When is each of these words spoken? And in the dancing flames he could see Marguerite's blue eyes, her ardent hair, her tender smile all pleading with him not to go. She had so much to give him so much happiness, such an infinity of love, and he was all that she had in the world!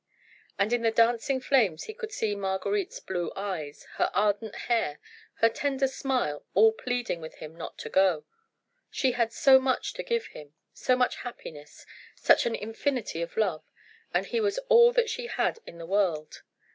And 0.57 0.73
in 0.73 0.81
the 0.81 0.89
dancing 0.89 1.39
flames 1.39 1.83
he 1.83 1.93
could 1.93 2.11
see 2.11 2.33
Marguerite's 2.35 2.99
blue 2.99 3.31
eyes, 3.35 3.85
her 3.97 4.09
ardent 4.15 4.55
hair, 4.65 4.99
her 5.41 5.47
tender 5.47 5.87
smile 5.87 6.43
all 6.55 6.71
pleading 6.71 7.21
with 7.21 7.35
him 7.35 7.55
not 7.55 7.77
to 7.77 7.89
go. 7.89 8.25
She 8.89 9.11
had 9.11 9.31
so 9.31 9.59
much 9.59 9.93
to 9.93 10.01
give 10.01 10.25
him 10.33 10.55
so 10.73 10.95
much 10.95 11.17
happiness, 11.17 11.85
such 12.15 12.47
an 12.47 12.55
infinity 12.55 13.21
of 13.21 13.37
love, 13.37 13.63
and 14.11 14.25
he 14.25 14.41
was 14.41 14.57
all 14.69 14.91
that 14.93 15.07
she 15.07 15.27
had 15.27 15.59
in 15.67 15.77
the 15.77 15.85
world! 15.85 16.41